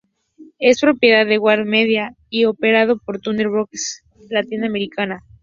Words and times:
Es 0.57 0.81
propiedad 0.81 1.27
de 1.27 1.37
WarnerMedia, 1.37 2.15
y 2.31 2.41
es 2.41 2.47
operado 2.47 2.97
por 2.97 3.21
Turner 3.21 3.49
Broadcasting 3.49 3.99
System 4.15 4.27
Latin 4.31 4.63
America. 4.65 5.23